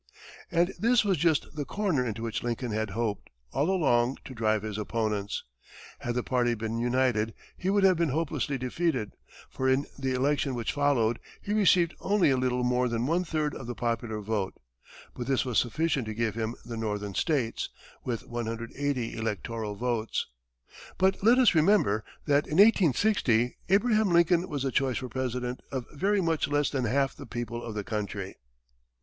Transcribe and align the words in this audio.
And 0.49 0.73
this 0.79 1.03
was 1.05 1.15
just 1.19 1.55
the 1.55 1.63
corner 1.63 2.03
into 2.03 2.23
which 2.23 2.41
Lincoln 2.41 2.71
had 2.71 2.89
hoped, 2.89 3.29
all 3.53 3.69
along, 3.69 4.17
to 4.25 4.33
drive 4.33 4.63
his 4.63 4.79
opponents. 4.79 5.43
Had 5.99 6.15
the 6.15 6.23
party 6.23 6.55
been 6.55 6.79
united, 6.79 7.35
he 7.55 7.69
would 7.69 7.83
have 7.83 7.97
been 7.97 8.09
hopelessly 8.09 8.57
defeated, 8.57 9.11
for 9.47 9.69
in 9.69 9.85
the 9.99 10.15
election 10.15 10.55
which 10.55 10.71
followed, 10.73 11.19
he 11.39 11.53
received 11.53 11.93
only 11.99 12.31
a 12.31 12.35
little 12.37 12.63
more 12.63 12.89
than 12.89 13.05
one 13.05 13.23
third 13.23 13.53
of 13.53 13.67
the 13.67 13.75
popular 13.75 14.21
vote; 14.21 14.55
but 15.13 15.27
this 15.27 15.45
was 15.45 15.59
sufficient 15.59 16.07
to 16.07 16.15
give 16.15 16.33
him 16.33 16.55
the 16.65 16.77
northern 16.77 17.13
states, 17.13 17.69
with 18.03 18.25
180 18.25 19.13
electoral 19.13 19.75
votes. 19.75 20.25
But 20.97 21.21
let 21.21 21.37
us 21.37 21.53
remember 21.53 22.03
that, 22.25 22.47
in 22.47 22.57
1860, 22.57 23.55
Abraham 23.69 24.09
Lincoln 24.11 24.49
was 24.49 24.63
the 24.63 24.71
choice 24.71 24.97
for 24.97 25.09
President 25.09 25.61
of 25.71 25.85
very 25.93 26.21
much 26.21 26.47
less 26.47 26.71
than 26.71 26.85
half 26.85 27.15
the 27.15 27.27
people 27.27 27.61
of 27.63 27.75
the 27.75 27.83
country. 27.83 28.37